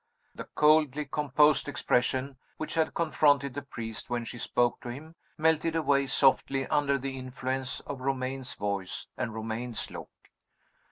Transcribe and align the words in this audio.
The 0.33 0.45
coldly 0.55 1.05
composed 1.05 1.67
expression 1.69 2.39
which 2.57 2.73
had 2.73 2.95
confronted 2.95 3.53
the 3.53 3.61
priest 3.61 4.09
when 4.09 4.25
she 4.25 4.39
spoke 4.39 4.81
to 4.81 4.89
him, 4.89 5.13
melted 5.37 5.75
away 5.75 6.07
softly 6.07 6.65
under 6.65 6.97
the 6.97 7.19
influence 7.19 7.81
of 7.81 8.01
Romayne's 8.01 8.55
voice 8.55 9.05
and 9.15 9.31
Romayne's 9.31 9.91
look. 9.91 10.09